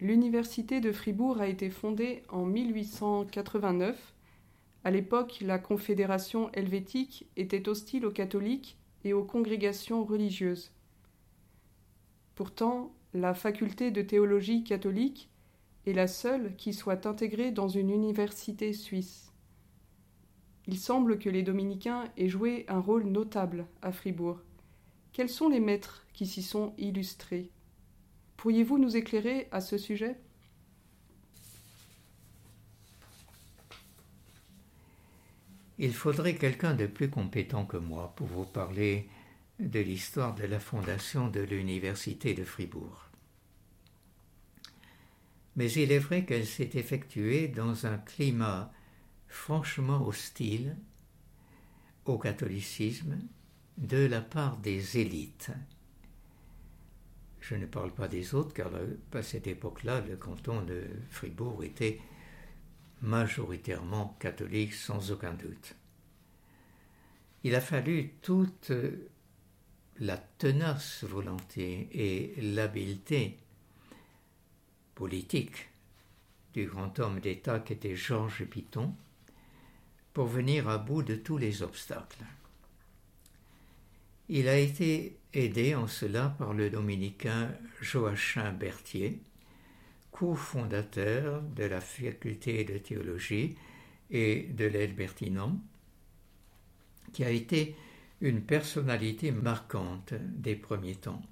[0.00, 4.14] L'université de Fribourg a été fondée en 1889.
[4.82, 10.72] À l'époque, la Confédération helvétique était hostile aux catholiques et aux congrégations religieuses.
[12.34, 15.28] Pourtant, la faculté de théologie catholique
[15.86, 19.34] est la seule qui soit intégrée dans une université suisse.
[20.66, 24.38] Il semble que les dominicains aient joué un rôle notable à Fribourg.
[25.12, 27.50] Quels sont les maîtres qui s'y sont illustrés?
[28.40, 30.16] Pourriez-vous nous éclairer à ce sujet?
[35.76, 39.10] Il faudrait quelqu'un de plus compétent que moi pour vous parler
[39.58, 43.10] de l'histoire de la fondation de l'Université de Fribourg.
[45.56, 48.72] Mais il est vrai qu'elle s'est effectuée dans un climat
[49.28, 50.78] franchement hostile
[52.06, 53.18] au catholicisme
[53.76, 55.50] de la part des élites.
[57.40, 58.70] Je ne parle pas des autres, car
[59.12, 62.00] à cette époque-là, le canton de Fribourg était
[63.02, 65.74] majoritairement catholique sans aucun doute.
[67.42, 68.72] Il a fallu toute
[69.98, 73.38] la tenace volonté et l'habileté
[74.94, 75.70] politique
[76.52, 78.94] du grand homme d'État qu'était Georges Piton
[80.12, 82.24] pour venir à bout de tous les obstacles.
[84.28, 87.50] Il a été aidé en cela par le dominicain
[87.80, 89.20] Joachim Berthier,
[90.10, 93.56] cofondateur de la faculté de théologie
[94.10, 94.96] et de l'aide
[97.12, 97.76] qui a été
[98.20, 101.22] une personnalité marquante des premiers temps.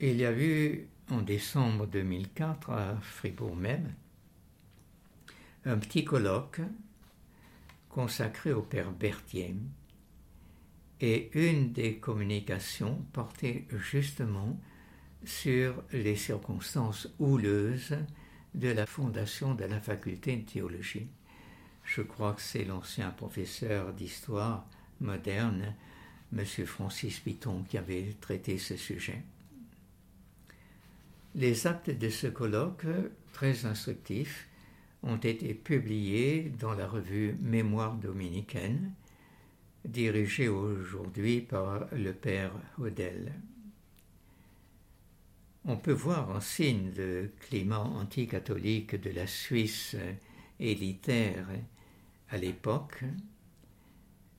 [0.00, 3.94] Il y a eu en décembre 2004 à Fribourg même
[5.66, 6.60] un petit colloque
[7.88, 9.54] consacré au père Berthier
[11.00, 14.58] et une des communications portait justement
[15.24, 17.96] sur les circonstances houleuses
[18.54, 21.08] de la fondation de la faculté de théologie.
[21.84, 24.66] Je crois que c'est l'ancien professeur d'histoire
[25.00, 25.74] moderne,
[26.36, 26.44] M.
[26.66, 29.22] Francis Piton, qui avait traité ce sujet.
[31.34, 32.86] Les actes de ce colloque,
[33.32, 34.48] très instructifs,
[35.02, 38.92] ont été publiés dans la revue Mémoire dominicaine,
[39.84, 43.32] dirigée aujourd'hui par le père Hodel.
[45.64, 49.96] On peut voir en signe le climat anticatholique de la Suisse
[50.60, 51.46] élitaire
[52.30, 53.04] à l'époque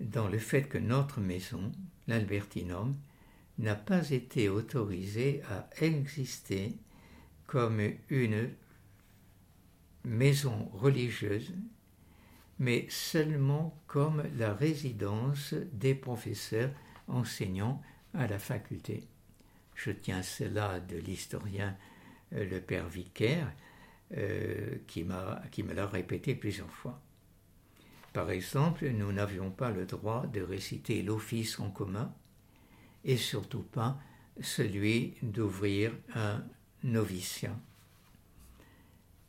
[0.00, 1.70] dans le fait que notre maison,
[2.06, 2.96] l'Albertinum,
[3.58, 6.74] n'a pas été autorisée à exister
[7.46, 8.50] comme une
[10.04, 11.52] maison religieuse,
[12.60, 16.70] mais seulement comme la résidence des professeurs
[17.08, 17.82] enseignants
[18.14, 19.08] à la faculté.
[19.74, 21.76] Je tiens cela de l'historien
[22.34, 23.50] euh, le père Vicaire,
[24.16, 25.06] euh, qui,
[25.50, 27.00] qui me l'a répété plusieurs fois.
[28.12, 32.12] Par exemple, nous n'avions pas le droit de réciter l'office en commun
[33.04, 33.98] et surtout pas
[34.40, 36.44] celui d'ouvrir un
[36.82, 37.56] noviciat.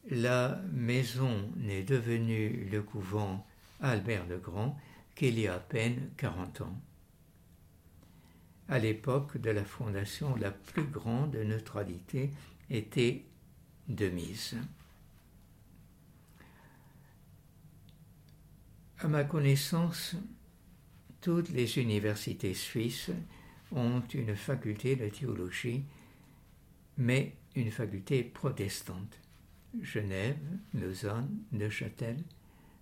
[0.09, 3.45] La maison n'est devenue le couvent
[3.81, 4.77] Albert le Grand
[5.13, 6.81] qu'il y a à peine 40 ans.
[8.67, 12.31] À l'époque de la fondation, la plus grande neutralité
[12.69, 13.25] était
[13.89, 14.55] de mise.
[18.99, 20.15] À ma connaissance,
[21.21, 23.11] toutes les universités suisses
[23.71, 25.83] ont une faculté de théologie,
[26.97, 29.19] mais une faculté protestante.
[29.81, 30.37] Genève,
[30.73, 32.17] Lausanne, Neuchâtel.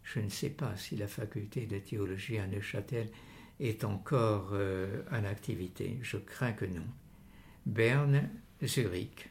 [0.03, 3.09] Je ne sais pas si la faculté de théologie à Neuchâtel
[3.59, 5.99] est encore euh, en activité.
[6.01, 6.85] Je crains que non.
[7.65, 8.29] Berne,
[8.63, 9.29] Zurich.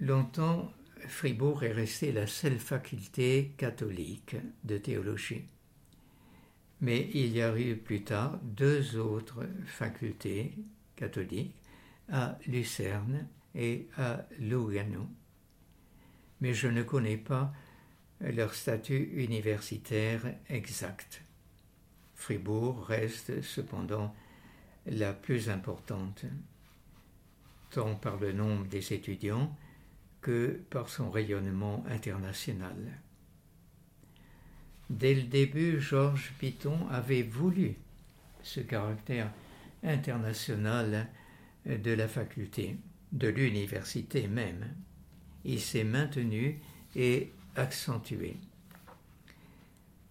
[0.00, 0.72] Longtemps,
[1.06, 5.44] Fribourg est resté la seule faculté catholique de théologie.
[6.80, 10.54] Mais il y a eu plus tard deux autres facultés
[10.94, 11.54] catholiques
[12.10, 13.26] à Lucerne
[13.56, 15.08] et à Lugano.
[16.40, 17.52] Mais je ne connais pas
[18.20, 21.22] leur statut universitaire exact.
[22.14, 24.14] Fribourg reste cependant
[24.86, 26.24] la plus importante,
[27.70, 29.54] tant par le nombre des étudiants
[30.20, 33.00] que par son rayonnement international.
[34.88, 37.74] Dès le début, Georges Piton avait voulu
[38.42, 39.32] ce caractère
[39.82, 41.08] international
[41.66, 42.76] de la faculté,
[43.12, 44.74] de l'université même.
[45.44, 46.60] Il s'est maintenu
[46.94, 48.36] et accentué.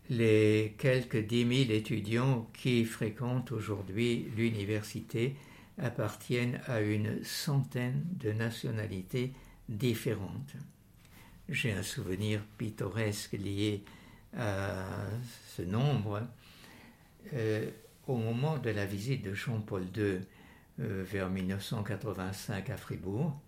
[0.10, 5.36] Les quelques dix mille étudiants qui fréquentent aujourd'hui l'université
[5.78, 9.34] appartiennent à une centaine de nationalités
[9.68, 10.56] différentes.
[11.50, 13.84] J'ai un souvenir pittoresque lié
[14.38, 14.86] à
[15.56, 16.22] ce nombre.
[17.34, 17.70] Euh,
[18.08, 20.20] au moment de la visite de Jean-Paul II
[20.78, 23.40] vers 1985 à Fribourg,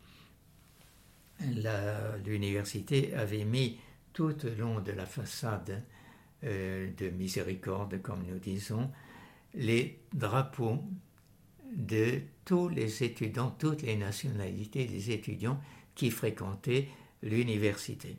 [2.26, 3.80] l'université avait mis
[4.14, 5.84] tout au long de la façade
[6.44, 8.92] euh, de miséricorde, comme nous disons,
[9.54, 10.84] les drapeaux
[11.76, 15.60] de tous les étudiants, toutes les nationalités des étudiants
[15.96, 16.90] qui fréquentaient
[17.22, 18.18] l'université.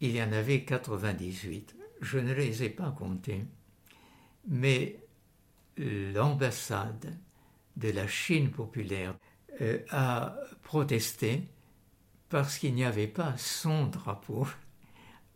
[0.00, 1.76] Il y en avait 98.
[2.00, 3.44] Je ne les ai pas comptés,
[4.48, 4.98] mais
[5.78, 7.16] l'ambassade
[7.76, 9.16] de la Chine populaire
[9.60, 11.42] euh, a protesté
[12.28, 14.46] parce qu'il n'y avait pas son drapeau.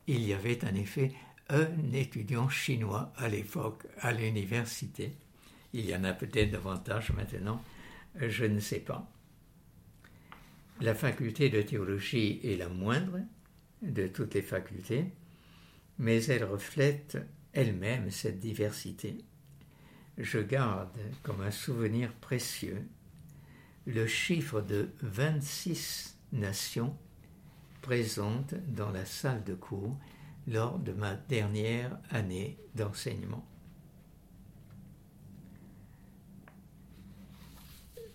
[0.06, 1.12] Il y avait en effet
[1.48, 5.16] un étudiant chinois à l'époque à l'université.
[5.72, 7.62] Il y en a peut-être davantage maintenant,
[8.20, 9.10] je ne sais pas.
[10.80, 13.18] La faculté de théologie est la moindre
[13.82, 15.06] de toutes les facultés,
[15.98, 17.18] mais elle reflète
[17.52, 19.18] elle-même cette diversité.
[20.18, 22.84] Je garde comme un souvenir précieux
[23.86, 26.96] le chiffre de 26 nations
[27.82, 29.96] présentes dans la salle de cours
[30.48, 33.46] lors de ma dernière année d'enseignement.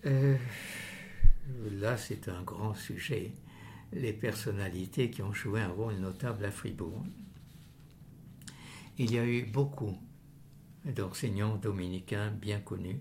[0.06, 0.38] Euh,
[1.72, 3.32] là, c'est un grand sujet,
[3.94, 7.06] les personnalités qui ont joué un rôle notable à Fribourg.
[8.98, 9.98] Il y a eu beaucoup
[10.86, 13.00] d'enseignants dominicains bien connus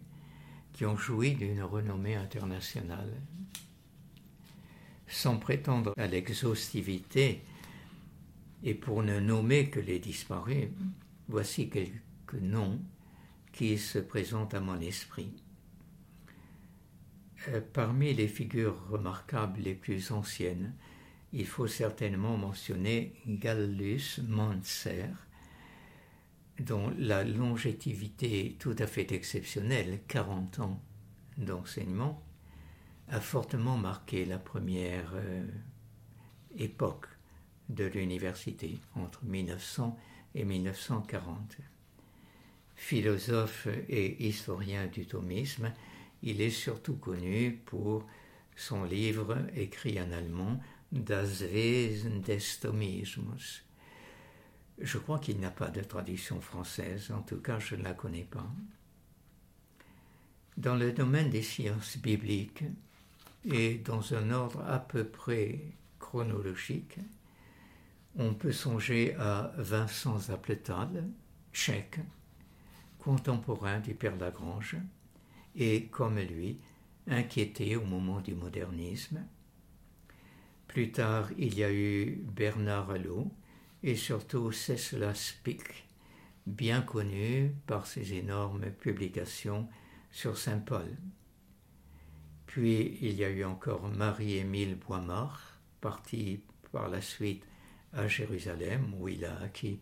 [0.73, 3.13] qui ont joui d'une renommée internationale.
[5.07, 7.43] Sans prétendre à l'exhaustivité,
[8.63, 10.69] et pour ne nommer que les disparus,
[11.29, 12.81] voici quelques noms
[13.53, 15.33] qui se présentent à mon esprit.
[17.49, 20.73] Euh, parmi les figures remarquables les plus anciennes,
[21.33, 25.07] il faut certainement mentionner Gallus Manser,
[26.61, 30.83] dont la longévité tout à fait exceptionnelle, 40 ans
[31.39, 32.23] d'enseignement,
[33.09, 35.47] a fortement marqué la première euh,
[36.57, 37.07] époque
[37.69, 39.99] de l'université entre 1900
[40.35, 41.59] et 1940.
[42.75, 45.73] Philosophe et historien du thomisme,
[46.23, 48.07] il est surtout connu pour
[48.57, 50.61] son livre écrit en allemand
[50.91, 53.65] Das Wesen des Thomismus.
[54.83, 58.25] Je crois qu'il n'a pas de traduction française, en tout cas je ne la connais
[58.25, 58.51] pas.
[60.57, 62.65] Dans le domaine des sciences bibliques
[63.45, 65.61] et dans un ordre à peu près
[66.01, 66.99] chronologique,
[68.17, 71.09] on peut songer à Vincent Zapletal,
[71.53, 72.01] tchèque,
[72.99, 74.77] contemporain du père Lagrange,
[75.55, 76.59] et, comme lui,
[77.07, 79.25] inquiété au moment du modernisme.
[80.67, 83.31] Plus tard, il y a eu Bernard Allot
[83.83, 85.87] et surtout Cécile Spick,
[86.47, 89.69] bien connu par ses énormes publications
[90.11, 90.97] sur Saint Paul.
[92.47, 96.41] Puis il y a eu encore Marie-Émile Boimard, parti
[96.71, 97.45] par la suite
[97.93, 99.81] à Jérusalem, où il a acquis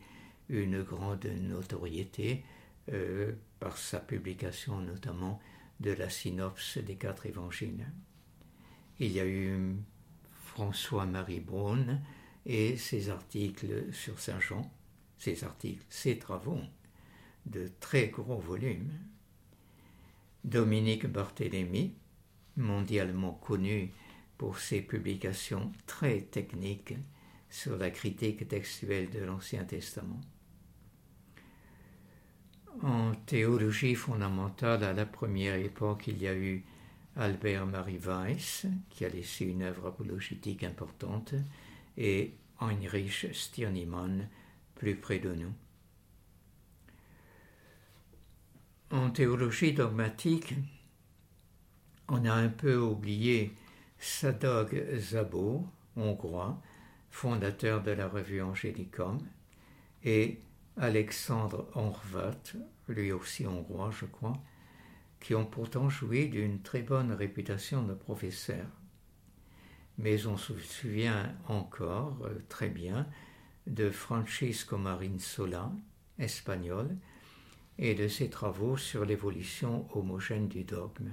[0.49, 2.45] une grande notoriété
[2.93, 5.41] euh, par sa publication notamment
[5.81, 7.87] de la synopse des quatre évangiles.
[8.99, 9.77] Il y a eu
[10.45, 12.01] François-Marie Braun
[12.47, 14.71] et ses articles sur Saint Jean,
[15.19, 16.61] ses articles, ses travaux
[17.47, 18.93] de très gros volumes.
[20.45, 21.95] Dominique Barthélemy,
[22.57, 23.93] mondialement connu
[24.39, 26.95] pour ses publications très techniques
[27.51, 30.21] sur la critique textuelle de l'Ancien Testament.
[32.83, 36.65] En théologie fondamentale, à la première époque, il y a eu
[37.17, 41.35] Albert Marie Weiss, qui a laissé une œuvre apologétique importante,
[41.97, 44.29] et Heinrich Stirnemann,
[44.75, 45.53] plus près de nous.
[48.91, 50.55] En théologie dogmatique,
[52.09, 53.53] on a un peu oublié
[53.99, 55.67] Sadog Zabo,
[55.97, 56.61] hongrois,
[57.11, 59.19] fondateur de la revue Angélicum,
[60.03, 60.41] et
[60.77, 62.55] Alexandre Horvat,
[62.89, 64.43] lui aussi hongrois, je crois,
[65.21, 68.67] qui ont pourtant joué d'une très bonne réputation de professeur.
[70.03, 73.07] Mais on se souvient encore euh, très bien
[73.67, 75.71] de Francisco Marin Sola,
[76.19, 76.97] espagnol,
[77.77, 81.11] et de ses travaux sur l'évolution homogène du dogme.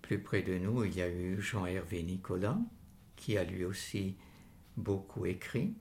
[0.00, 2.58] Plus près de nous, il y a eu Jean-Hervé Nicolas,
[3.14, 4.16] qui a lui aussi
[4.78, 5.74] beaucoup écrit.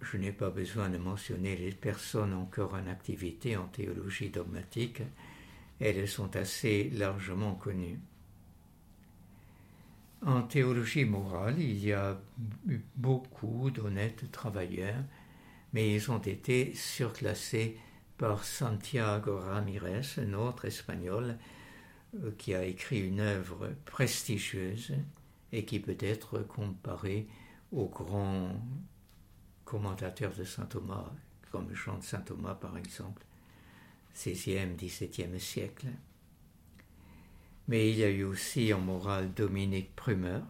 [0.00, 5.02] Je n'ai pas besoin de mentionner les personnes encore en activité en théologie dogmatique,
[5.78, 8.00] elles sont assez largement connues.
[10.24, 12.18] En théologie morale, il y a
[12.66, 15.04] eu beaucoup d'honnêtes travailleurs,
[15.72, 17.78] mais ils ont été surclassés
[18.16, 21.36] par Santiago Ramirez, un autre espagnol,
[22.14, 24.94] euh, qui a écrit une œuvre prestigieuse
[25.52, 27.28] et qui peut être comparé
[27.72, 28.58] aux grands
[29.64, 31.12] commentateurs de saint Thomas,
[31.50, 33.22] comme Jean de saint Thomas par exemple,
[34.14, 35.88] 16e, 17e siècle.
[37.68, 40.40] Mais il y a eu aussi en morale Dominique Prumer,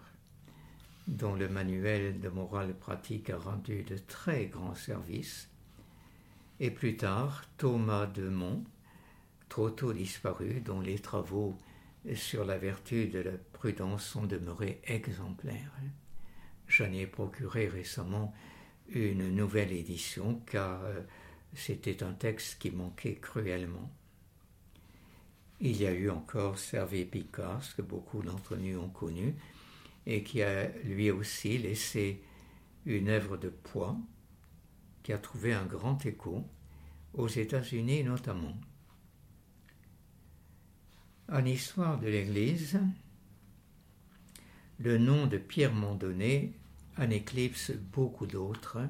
[1.07, 5.49] dont le manuel de morale pratique a rendu de très grands services,
[6.61, 8.65] et plus tard Thomas de Mont,
[9.49, 11.57] trop tôt disparu, dont les travaux
[12.15, 15.73] sur la vertu de la prudence sont demeurés exemplaires.
[16.69, 18.35] J'en ai procuré récemment
[18.89, 21.01] une nouvelle édition car euh,
[21.55, 23.91] c'était un texte qui manquait cruellement.
[25.61, 29.35] Il y a eu encore Servé Picard, que beaucoup d'entre nous ont connu,
[30.05, 32.23] et qui a lui aussi laissé
[32.85, 33.97] une œuvre de poids
[35.03, 36.45] qui a trouvé un grand écho,
[37.15, 38.57] aux États-Unis notamment.
[41.33, 42.79] En histoire de l'Église,
[44.79, 46.53] le nom de Pierre Mondonnet
[46.99, 48.87] en éclipse beaucoup d'autres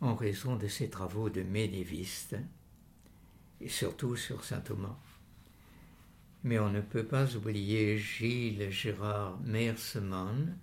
[0.00, 2.36] en raison de ses travaux de médiéviste,
[3.60, 4.96] et surtout sur saint Thomas.
[6.42, 10.56] Mais on ne peut pas oublier Gilles Gérard Meersemann,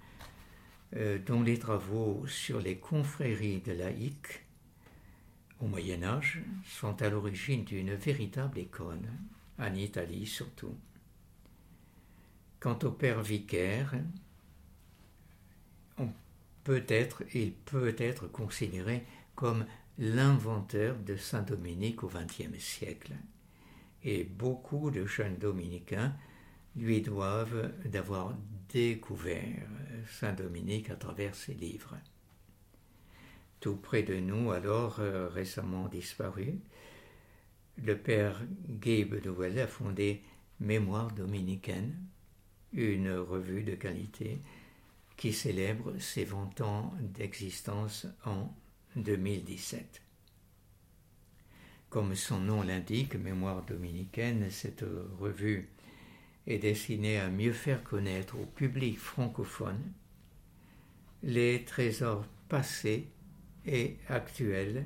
[0.96, 4.44] euh, dont les travaux sur les confréries de laïcs
[5.60, 9.10] au Moyen Âge sont à l'origine d'une véritable école,
[9.60, 10.76] en Italie surtout.
[12.60, 13.94] Quant au père vicaire,
[16.64, 19.06] peut-être, il peut être considéré
[19.36, 19.66] comme
[19.98, 23.14] l'inventeur de Saint-Dominique au XXe siècle.
[24.04, 26.16] Et beaucoup de jeunes dominicains
[26.76, 28.36] lui doivent d'avoir
[28.70, 29.68] découvert
[30.20, 31.98] Saint-Dominique à travers ses livres.
[33.60, 36.60] Tout près de nous, alors euh, récemment disparu,
[37.78, 40.22] le père Gabe Nouvel a fondé
[40.60, 41.96] Mémoire dominicaine,
[42.74, 44.42] une revue de qualité
[45.16, 48.52] qui célèbre ses 20 ans d'existence en
[48.96, 50.02] 2017.
[51.90, 54.84] Comme son nom l'indique, Mémoire dominicaine, cette
[55.20, 55.70] revue
[56.46, 59.82] est destinée à mieux faire connaître au public francophone
[61.24, 63.08] les trésors passés
[63.66, 64.86] et actuels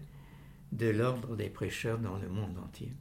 [0.72, 2.94] de l'ordre des prêcheurs dans le monde entier.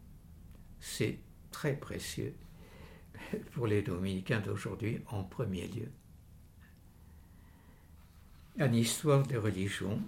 [0.80, 1.18] C'est
[1.50, 2.34] très précieux
[3.52, 5.88] pour les dominicains d'aujourd'hui en premier lieu.
[8.60, 10.02] En histoire de religion,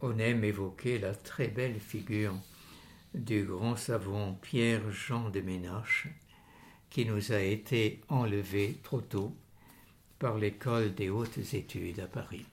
[0.00, 2.34] on aime évoquer la très belle figure
[3.14, 6.08] du grand savant Pierre-Jean de Ménache,
[6.90, 9.36] qui nous a été enlevé trop tôt
[10.18, 12.46] par l'école des hautes études à Paris.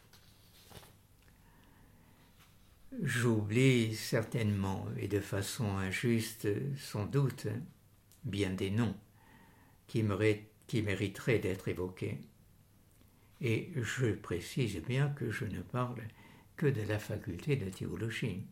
[3.04, 6.48] J'oublie certainement, et de façon injuste
[6.78, 7.48] sans doute,
[8.24, 8.96] bien des noms
[9.88, 12.20] qui, mériteraient d'être évoqués.
[13.42, 16.02] Et je précise bien que je ne parle
[16.56, 18.44] que de la faculté de théologie.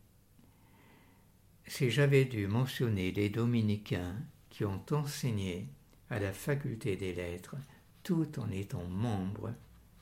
[1.78, 4.16] Si j'avais dû mentionner les dominicains
[4.50, 5.68] qui ont enseigné
[6.10, 7.54] à la faculté des lettres
[8.02, 9.54] tout en étant membres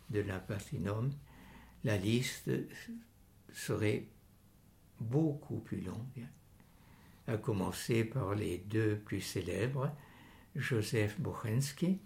[0.08, 1.12] de la Patrinum,
[1.84, 2.50] la liste
[3.52, 4.06] serait
[5.00, 6.26] beaucoup plus longue,
[7.26, 9.94] à commencer par les deux plus célèbres,
[10.54, 12.00] Joseph Bochensky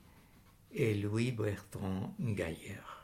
[0.72, 3.00] et Louis Bertrand Gaillard.